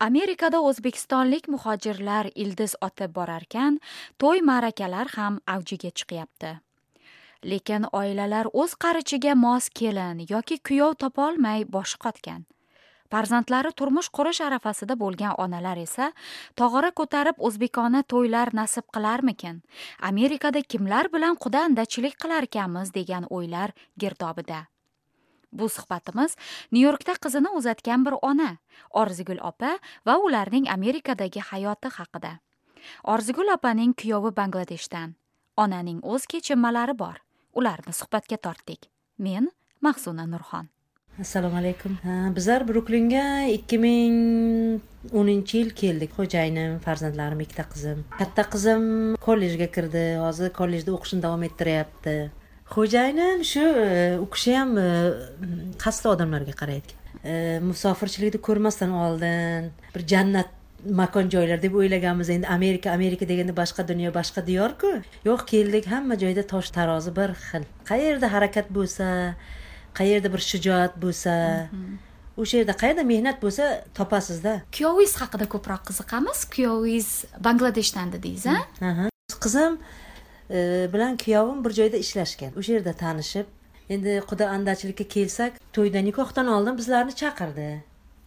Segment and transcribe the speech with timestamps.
[0.00, 3.78] amerikada o'zbekistonlik muhojirlar ildiz otib borarkan
[4.22, 6.52] to'y ma'rakalar ham avjiga chiqyapti.
[7.50, 12.46] Lekin oilalar o'z qarichiga mos kelin yoki kuyov topolmay boshi qotgan.
[13.10, 16.10] Farzandlari turmush qurish arafasida bo'lgan onalar esa
[16.60, 19.62] tog'ora ko'tarib o'zbekona to'ylar nasib qilarmikin?
[20.10, 23.72] Amerikada kimlar bilan quda andachilik qilarkanmiz degan o'ylar
[24.04, 24.66] girdobida.
[25.52, 26.36] Bu suhbatimiz
[26.72, 28.56] nyu yorkda qizini uzatgan bir ona
[28.90, 32.38] orzigul opa va ularning amerikadagi hayoti haqida.
[33.04, 35.14] Orzigul opaning kuyovi bangladeshdan
[35.56, 37.16] onaning o'z kechinmalari bor.
[37.54, 38.90] Ularni suhbatga tortdik.
[39.18, 40.68] Men mahsuna nurxon.
[41.18, 41.96] Assalomu alaykum.
[42.36, 44.18] Bizlar bruklinga ikki ming
[45.10, 46.12] o'ninchi yil keldik.
[46.14, 48.04] Xo'jayinim farzandlarim ikkita qizim.
[48.20, 48.84] Katta qizim
[49.24, 50.04] kollejga kirdi.
[50.22, 52.14] Hozir kollejda o'qishini davom ettiryapti.
[52.74, 54.88] Xo'jayinim shu e, u kishi ham e,
[55.82, 56.96] qasdi odamlarga qaraydi.
[57.24, 60.54] E, musofirchilikni ko'rmasdan oldin bir jannat
[61.00, 62.30] makon joylar deb o'ylaganmiz.
[62.30, 64.92] Endi amerika amerika deganda boshqa dunyo boshqa diyorku.
[65.28, 67.66] Yo'q keldik hamma joyda tosh tarozi bir xil.
[67.90, 69.08] Qayerda harakat bo'lsa
[69.98, 71.34] qayerda bir shijoat bo'lsa
[72.38, 73.64] o'sha yerda qayerda mehnat bo'lsa
[73.98, 74.60] topasizda.
[74.76, 76.44] Kuyovingiz haqida ko'proq qiziqamiz.
[76.54, 77.08] Kuyovingiz
[77.46, 79.08] bangladeshdan dedingiz a
[79.44, 79.78] qizim
[80.94, 82.52] bilan kuyovim bir joyda ishlashgan.
[82.58, 83.46] O'sha yerda tanishib
[83.88, 87.68] endi quda andachilikka kelsak to'yda nikohdan oldin bizlarni chaqirdi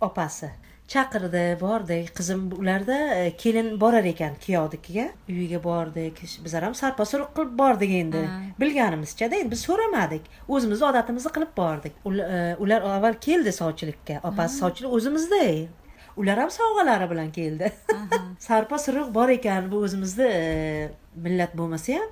[0.02, 0.50] opasi.
[0.92, 2.10] Chaqirdi bordik.
[2.18, 6.18] Qizim ularda e, kelin borar ekan kuyovnikiga uyiga bordik.
[6.46, 8.24] Bizlar ham sarpo suruq qilib bordik endi.
[8.60, 10.26] Bilganimizchada endi biz so'ramadik.
[10.48, 11.94] O'zimizni odatimizni qilib bordik.
[12.06, 14.20] E, ular avval keldi sovchilikka.
[14.32, 15.40] Opasi sovchilik o'zimizda
[16.18, 17.72] ular ham sovg'alari bilan keldi.
[18.48, 20.30] Sarpo suruq bor ekan bu o'zimizni
[21.16, 22.10] millat bo'lmasa ham.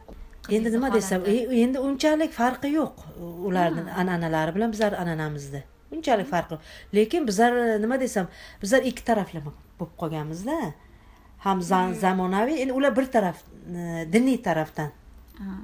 [0.49, 3.03] Endi nima desam e, endi unchalik farqi yo'q
[3.49, 6.69] ularni an'analari bilan bizlar an'anamizni unchalik farqi yo'q.
[6.95, 8.29] Lekin bizlar nima desam
[8.61, 10.61] bizlar ikki taraflama bo'lib qolganmizda.
[11.45, 11.61] Ham
[12.05, 13.43] zamonaviy endi ular bir taraf
[13.75, 14.95] e, diniy tarafdan.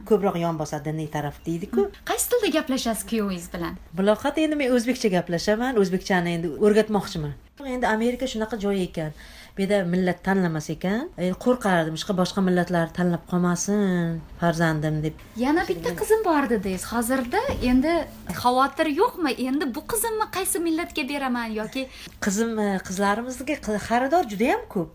[0.08, 1.90] Ko'proq yon bosadi diniy taraf deydiku.
[2.08, 3.74] Qaysi tilda gaplashasiz kuyovingiz bilan?
[3.98, 7.34] Buloqat endi men o'zbekcha gaplashaman o'zbekchani endi o'rgatmoqchiman
[7.74, 9.12] endi amerika shunaqa joy ekan.
[9.58, 11.06] Bu yerda millat tanlamas ekan.
[11.44, 15.22] Qo'rqardim shunaqa boshqa millatlar tanlab qolmasin farzandim deb.
[15.46, 17.94] Yana bitta qizim bor dedingiz hozirda endi
[18.42, 19.32] xavotir yo'qmi?
[19.48, 21.86] Endi bu qizimni qaysi millatga beraman yoki
[22.26, 23.56] qizim e, qizlarimizga
[23.88, 24.90] xaridor judayam ko'p.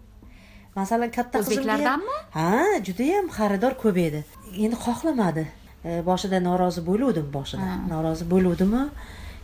[0.76, 2.18] Masalan katta o'zbeklardanmi?
[2.36, 2.50] Ha
[2.88, 4.20] judayam xaridor ko'p edi.
[4.64, 5.46] Endi xohlamadi.
[5.88, 7.70] E, boshida norozi bo'luvdim boshida.
[7.94, 8.82] Norozi bo'luvdimu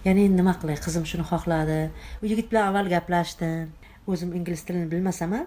[0.06, 0.76] yana endi nima qilay?
[0.86, 1.78] Qizim shuni xohladi.
[2.22, 3.70] U yigit bilan avval gaplashdim
[4.12, 5.46] o'zim ingliz tilini bilmasam ham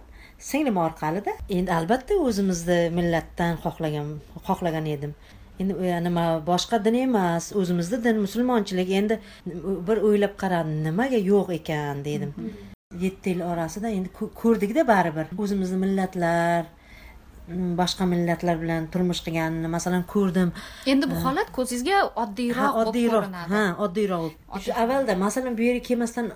[0.50, 1.34] singlim orqalida?
[1.58, 4.08] Endi albatta o'zimizni millatdan xohlagan
[4.48, 5.14] xohlagan edim.
[5.62, 5.74] Endi
[6.08, 8.90] nima boshqa din emas o'zimizni din musulmonchilik.
[9.00, 9.20] Endi
[9.88, 12.32] bir o'ylab qaradim nimaga yo'q ekan dedim.
[13.06, 14.10] Yetti yil orasida endi
[14.42, 15.26] ko'rdikda baribir.
[15.44, 16.70] O'zimizni millatlar
[17.50, 20.52] boshqa millatlar bilan turmush qilganini masalan ko'rdim.
[20.86, 24.32] Endi bu holat ko'zingizga oddiyroq oddiyroq ha oddiyroq
[24.84, 26.32] avvalda masalan bu yerga kelmasdan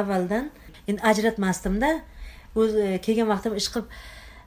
[0.00, 0.50] avvaldan
[0.88, 1.90] endi ajratmasdimda
[2.62, 3.88] o'zi e, kelgan vaqtim ish qilib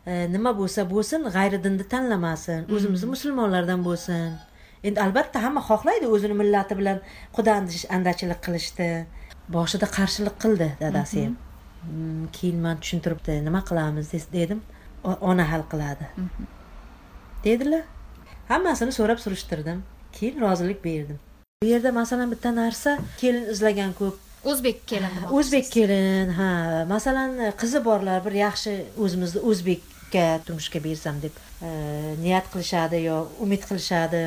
[0.08, 2.64] e, nima bo'lsa bo'lsin g'ayri dinni tanlamasin.
[2.64, 2.76] Mm-hmm.
[2.76, 4.38] o'zimizni musulmonlardan bo'lsin.
[4.84, 7.00] Endi albatta hamma xohlaydi o'zini millati bilan
[7.36, 7.60] quda
[7.98, 8.90] andachilik qilishni
[9.56, 11.26] boshida qarshilik qildi dadasi.
[11.26, 12.22] Ham mm-hmm.
[12.22, 14.64] mm, keyin man tushuntiribdi nima qilamiz dedim
[15.04, 16.10] ona hal qiladi.
[17.44, 17.84] Dedilar.
[18.48, 19.84] Hammasini so'rab surishtirdim.
[20.14, 21.20] Keyin rozilik berdim.
[21.64, 24.20] Bu yerda masalan bitta narsa kelin izlagan ko'p.
[24.44, 26.52] O'zbek kelin o'zbek kelin ha.
[26.88, 31.38] Masalan qizi borlar bir yaxshi o'zimizni o'zbekka turmushga bersam deb
[31.68, 31.70] e,
[32.24, 34.24] niyat qilishadi yo umid qilishadi.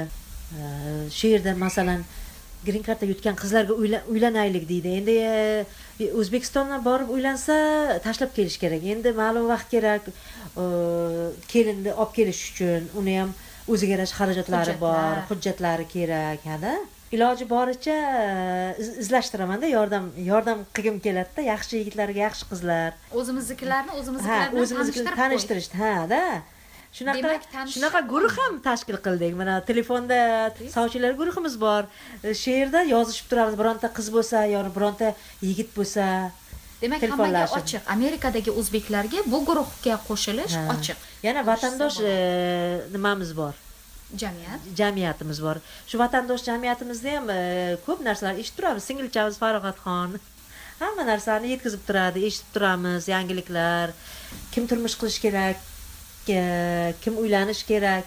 [0.56, 0.62] E,
[1.18, 2.04] shu yerda masalan
[2.64, 3.74] grin karta yutgan qizlarga
[4.12, 4.96] uylanaylik deydi.
[5.00, 5.64] Endi e,
[6.04, 7.54] o'zbekistondan borib uylansa
[8.04, 8.84] tashlab kelish kerak.
[8.94, 10.10] Endi ma'lum vaqt kerak
[11.52, 12.90] kelinni olib kelish uchun.
[13.00, 13.32] Uni ham
[13.68, 16.76] o'ziga yarasha xarajatlari bor hujjatlari kerak hada
[17.14, 22.96] iloji boricha e, izlashtiramanda yordam yordam qilgim keladida yaxshi yigitlarga yaxshi qizlar.
[23.20, 26.22] O'zimiznikilarni o'zimiznikilar bilan o'zimizniki tanishtirishdi hada
[26.96, 29.34] shunaqa shunaqa guruh ham tashkil qildik.
[29.40, 30.18] Mana telefonda
[30.76, 31.82] sovchilar guruhimiz bor.
[32.24, 35.12] E, shu yerda yozishib turamiz bironta qiz bo'lsa yo bironta
[35.48, 36.06] yigit bo'lsa.
[36.80, 37.82] Demak hammaga ochiq.
[37.96, 41.04] Amerikadagi o'zbeklarga bu guruhga qo'shilish ochiq.
[41.26, 42.16] Yana vatandosh e,
[42.96, 43.54] nimamiz bor?
[44.22, 44.66] Jamiyat.
[44.80, 45.60] Jamiyatimiz bor.
[45.88, 47.38] Shu vatandosh jamiyatimizda ham e,
[47.86, 48.88] ko'p narsalar eshitib turamiz.
[48.88, 50.18] Singilchamiz farog'atxon
[50.80, 53.08] hamma narsani yetkazib turadi eshitib turamiz.
[53.14, 53.96] Yangiliklar
[54.52, 55.64] kim turmush qilish kerak
[57.02, 58.04] kim uylanish kerak?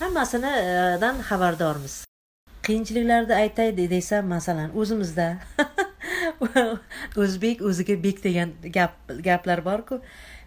[0.00, 2.04] Hammasidan xabardormiz.
[2.62, 5.28] Qiyinchiliklarni aytay desam masalan o'zimizda
[7.22, 8.92] o'zbek o'ziga bek degan gap
[9.24, 10.00] gaplar borku.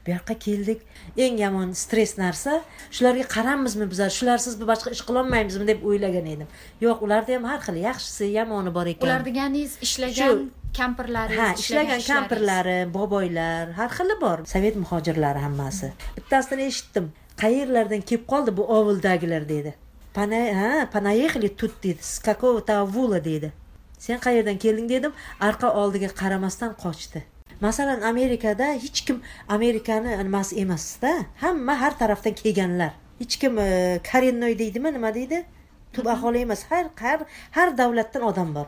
[0.05, 0.81] Bu yoqqa keldik.
[1.17, 2.61] Eng yomon stress narsa
[2.95, 6.49] shularga qaramizmi bizlar shularsiz boshqa ish qilolmaymizmi deb o'ylagan edim.
[6.85, 9.07] Yo'q ularda ham har xil yaxshisi yomoni bor ekan.
[9.07, 10.43] Ular deganingiz ishlagan
[10.79, 14.45] kampirlaringiz ha ishlagan kampirlari boboylar har xili bor.
[14.53, 15.93] Sovet muhojirlari hammasi.
[16.17, 17.11] Bittasidan eshitdim.
[17.43, 19.73] Qayerlardan kelib qoldi bu ovuldagilar dedi.
[20.15, 22.01] Ha понаехали тут dedi.
[22.01, 23.51] С какого то авула dedi.
[23.97, 25.13] Sen qayerdan kelding dedim.
[25.39, 27.23] Arqa oldiga qaramasdan qochdi
[27.63, 31.11] masalan amerikada hech kim amerikani nimasi emasda
[31.43, 32.91] hamma har tarafdan kelganlar.
[33.19, 35.45] Hech kim e, korенной deydimi nima deydi?
[35.93, 37.19] Tub aholi emas har har
[37.51, 38.67] har davlatdan odam bor.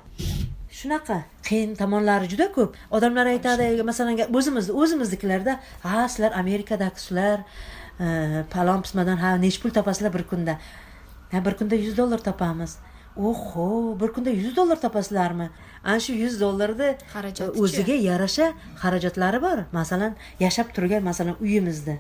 [0.78, 2.72] Shunaqa qiyin tomonlari juda ko'p.
[2.92, 7.40] Odamlar aytadi masalan o'zimizni o'zimiznikilarda ha sizlar amerikadagisizlar
[8.00, 8.08] e,
[8.54, 10.60] palon pismadan ha nechi pul topasizlar bir kunda?
[11.32, 12.78] Ha bir kunda yuz dollar topamiz
[13.18, 15.50] oho bir kunda yuz dollar topasizlarmi?
[15.84, 16.90] Ana shu yuz dollarni
[17.64, 19.58] o'ziga yarasha xarajatlari bor.
[19.72, 21.96] Masalan yashab turgan masalan uyimizda.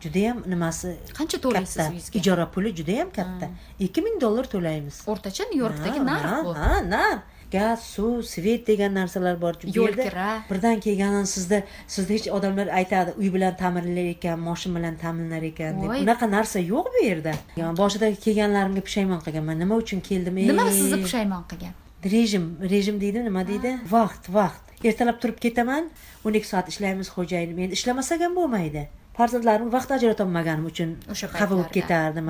[0.00, 2.18] Judayam nimasi qancha to'laysiz uyingizga?
[2.18, 3.46] Ijara puli judayam katta.
[3.78, 4.96] Ikki ming dollar to'laymiz.
[5.12, 6.54] O'rtacha nyu yorkdagi narx bu.
[6.54, 7.20] ha narx
[7.56, 9.54] gaz suv svet degan narsalar bor.
[9.78, 11.62] Yo'l kira birdan kelganin sizda
[11.94, 15.88] sizda hech odamlar aytadi uy bilan ta'minlar ekan moshin bilan ta'minlar ekan deb.
[16.04, 17.34] Unaqa narsa yo'q bu yerda.
[17.82, 21.74] Boshida kelganlarimga pushaymon qilganman nima uchun keldim nima sizni pushaymon qilgan?
[22.14, 22.44] Rejim
[22.74, 23.70] rejim deydi nima deydi?
[23.96, 24.62] Vaqt vaqt.
[24.88, 25.90] Ertalab turib ketaman
[26.26, 28.82] o'n ikki soat ishlaymiz xo'jayinim endi ishlamasak ham bo'lmaydi.
[29.16, 32.28] Farzandlarim vaqt ajratolmaganim uchun o'sha xafa bo'lib ketardim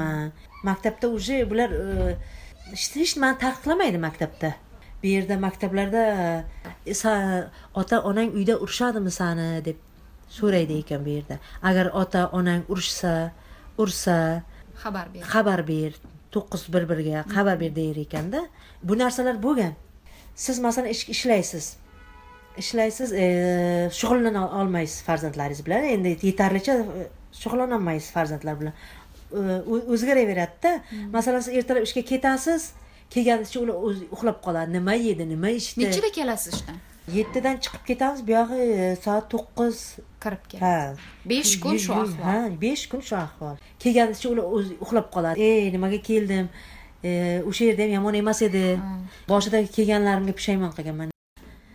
[0.68, 1.70] maktabda уже bular
[2.72, 4.50] hech nimani taqiqlamaydi maktabda
[5.02, 6.02] bu yerda maktablarda
[6.86, 6.94] e,
[7.74, 9.76] ota onang uyda urishadimi sani deb
[10.28, 11.38] so'raydi ekan bu yerda.
[11.62, 13.32] Agar ota onang urushsa
[13.78, 14.42] ursa
[14.82, 15.22] xabar ber.
[15.32, 15.92] xabar ber
[16.32, 18.46] to'qqiz bir birga xabar ber deyar ekanda.
[18.82, 19.74] Bu narsalar bo'lgan.
[20.34, 21.76] Siz masalan ishlaysiz.
[22.56, 25.84] Ishlaysiz e, shug'ullana olmaysiz farzandlaringiz bilan.
[25.84, 28.74] Endi yetarlicha e, shug'ullanolmaysiz farzandlar bilan.
[29.94, 30.80] O'zgaraveradida.
[30.88, 31.10] Hmm.
[31.12, 32.72] masalan siz ertalab ishga ketasiz
[33.14, 33.76] kelganingizcha ular
[34.14, 34.72] uxlab qoladi.
[34.78, 35.84] Nima yedi nima ichdi?
[35.84, 36.78] Nechida kelasiz ishdan?
[37.18, 38.20] Yettidan chiqib ketamiz.
[38.28, 38.62] Buyog'i
[39.04, 39.76] soat to'qqiz.
[40.22, 40.78] Kirib kelasiz ha.
[41.32, 42.14] Besh kun shu ahvol.
[42.28, 43.56] Ha besh kun shu ahvol.
[43.82, 45.36] Kelganingizcha ular o'zi uxlab qoladi.
[45.50, 46.48] Ey nimaga keldim?
[47.50, 48.64] O'sha yerda ham yomon emas edi.
[49.30, 51.12] Boshida kelganlarimga pushaymon qilganman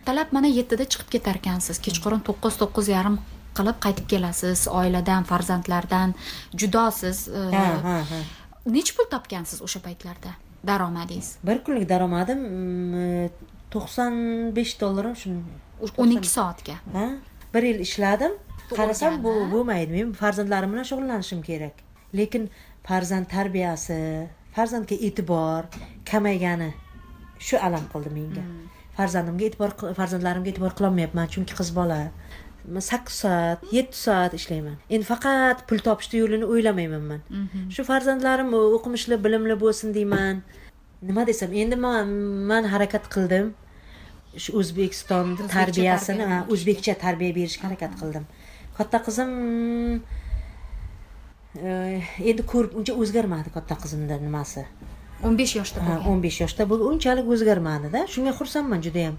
[0.06, 3.16] talab mana yettida chiqib ketar ekansiz kechqurun to'qqiz to'qqiz yarim
[3.58, 4.68] qilib qaytib kelasiz.
[4.78, 6.14] Oiladan farzandlardan
[6.60, 7.18] judosiz
[7.56, 8.18] ha ha ha.
[8.76, 10.32] necha pul topgansiz o'sha paytlarda
[10.66, 11.36] daromadingiz?
[11.46, 12.40] Bir kunlik daromadim
[13.74, 14.14] to'qson
[14.56, 15.34] besh dollarim shu
[15.96, 16.76] o'n ikki soatga?
[16.96, 17.06] Ha?
[17.54, 18.36] Bir yil ishladim.
[18.76, 19.90] Qarasam bu bo'lmaydi.
[19.96, 21.82] Men farzandlarim bilan shug'ullanishim kerak.
[22.18, 22.50] Lekin
[22.88, 23.98] farzand tarbiyasi
[24.56, 25.68] farzandga e'tibor
[26.10, 26.70] kamaygani
[27.38, 28.44] shu alam qildi menga.
[28.46, 28.62] Hmm.
[28.96, 31.98] farzandimga e'tibor farzandlarimga e'tibor qilolmayapman chunki qiz bola
[32.80, 34.76] sakkiz soat yetti soat ishlayman.
[34.90, 37.20] Endi faqat pul topishni yo'lini o'ylamayman man.
[37.30, 37.70] Mhm.
[37.74, 40.42] shu farzandlarim o'qimishli bilimli bo'lsin deyman.
[41.02, 42.08] Nima desam endi man
[42.50, 43.52] man harakat qildim.
[44.42, 48.24] Shu o'zbekistonni tarbiyasini o'zbekcha tarbiya berishga harakat qildim.
[48.78, 49.30] Katta qizim
[52.30, 54.64] endi ko'rib uncha o'zgarmadi katta qizimda nimasi.
[55.26, 55.80] o'n besh yoshda
[56.10, 58.00] o'n besh yoshda bo'lgan unchalik o'zgarmadida.
[58.14, 59.16] Shunga xursandman judayam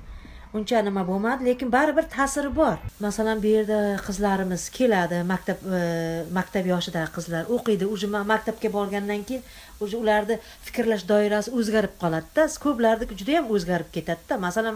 [0.58, 2.78] uncha nima bo'lmadi lekin baribir ta'siri bor.
[3.06, 5.82] Masalan bu yerda qizlarimiz keladi maktab e,
[6.38, 9.44] maktab yoshidagi qizlar o'qiydi уже maktabga borgandan keyin
[9.84, 10.36] уже ularni
[10.66, 14.38] fikrlash doirasi o'zgarib qoladida ko'plarniki judayam o'zgarib ketadida.
[14.48, 14.76] Masalan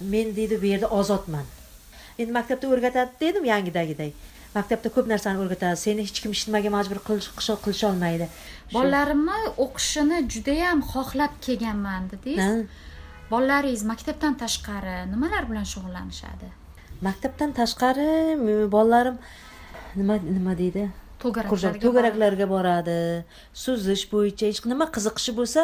[0.00, 1.46] men deydi bu yerda ozodman.
[2.18, 4.10] Endi maktabda o'rgatadi dedim yangidagiday.
[4.58, 6.98] Maktabda ko'p narsani o'rgatadi seni hech kim hech nimaga majbur
[7.64, 8.28] qilisholmaydi
[8.74, 12.66] bolalarimni o'qishini judayam xohlab kelganman dedingiz
[13.30, 16.48] bolalaringiz maktabdan tashqari nimalar bilan shug'ullanishadi?
[17.06, 18.08] Maktabdan tashqari
[18.74, 19.18] bolalarim
[19.96, 20.88] nima nima deydi?
[21.18, 23.24] To'garaklarga boradi.
[23.64, 25.62] suzish bo'yicha hech nima qiziqishi bo'lsa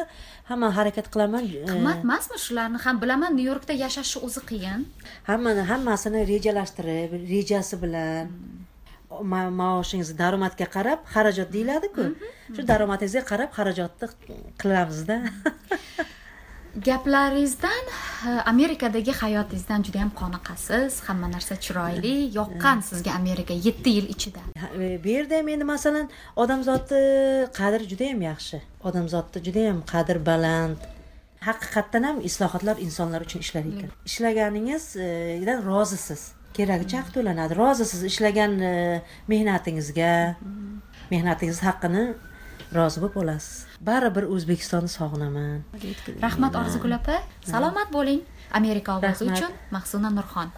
[0.51, 2.79] hamma harakat qilaman qimmat emasmi shularni?
[2.85, 4.81] Ham bilaman nyu yorkda yashashni o'zi qiyin.
[5.31, 8.27] Hammani hammasini rejalashtirib rejasi bilan.
[8.33, 9.51] Hmm.
[9.61, 12.05] maoshingizni daromadga qarab xarajat deyiladiku.
[12.55, 14.07] Shu daromadingizga qarab xarajatni
[14.63, 15.17] qilamizda
[16.77, 17.85] gaplaringizdan
[18.47, 21.01] amerikadagi hayotingizdan juda yam qoniqasiz.
[21.07, 24.41] Hamma narsa chiroyli yoqqan sizga amerika yetti yil ichida.
[25.05, 27.03] Bu yerda ham endi masalan odamzodni
[27.59, 28.63] qadri juda yam yaxshi.
[28.89, 30.81] Odamzodni juda yam qadr baland.
[31.49, 33.91] Haqiqatdan ham islohotlar insonlar uchun ishlar ekan.
[34.09, 36.23] Ishlaganingizdan rozisiz.
[36.57, 39.03] Keragicha haq to'lanadi rozisiz ishlagan e,
[39.33, 40.13] mehnatingizga.
[41.11, 42.05] Mehnatingiz haqqini
[42.75, 45.63] rozi bo'lib olasiz baribir o'zbekistonni sog'inaman.
[46.27, 47.23] Rahmat orzugul opa.
[47.53, 48.21] Salomat bo'ling.
[48.61, 50.53] Amerika ovozi uchun mahsuna nurxon